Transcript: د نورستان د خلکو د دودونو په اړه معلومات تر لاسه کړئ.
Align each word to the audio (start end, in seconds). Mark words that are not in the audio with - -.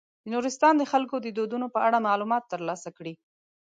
د 0.23 0.25
نورستان 0.33 0.73
د 0.77 0.83
خلکو 0.91 1.15
د 1.21 1.27
دودونو 1.37 1.67
په 1.75 1.79
اړه 1.87 2.05
معلومات 2.07 2.43
تر 2.51 2.61
لاسه 2.67 2.89
کړئ. 2.97 3.13